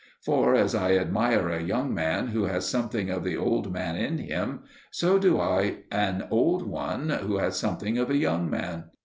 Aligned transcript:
For 0.19 0.55
as 0.55 0.73
I 0.73 0.95
admire 0.95 1.49
a 1.49 1.61
young 1.61 1.93
man 1.93 2.29
who 2.29 2.45
has 2.45 2.65
something 2.67 3.11
of 3.11 3.23
the 3.23 3.37
old 3.37 3.71
man 3.71 3.95
in 3.97 4.17
him, 4.17 4.61
so 4.89 5.19
do 5.19 5.39
I 5.39 5.83
an 5.91 6.23
old 6.31 6.65
one 6.65 7.09
who 7.09 7.37
has 7.37 7.55
something 7.55 7.99
of 7.99 8.09
a 8.09 8.17
young 8.17 8.49
man. 8.49 8.85